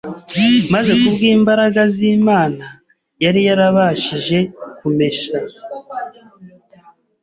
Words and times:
maze 0.73 0.91
kubw'imbaraga 1.01 1.81
z'Imana, 1.95 2.65
yari 3.23 3.41
yarabashije 3.47 4.39
kumesha 4.77 5.37